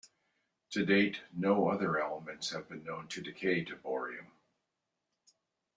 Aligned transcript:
To 0.71 0.83
date, 0.83 1.21
no 1.31 1.69
other 1.69 1.99
elements 1.99 2.49
have 2.53 2.67
been 2.67 2.83
known 2.83 3.07
to 3.09 3.21
decay 3.21 3.63
to 3.65 3.75
bohrium. 3.75 4.31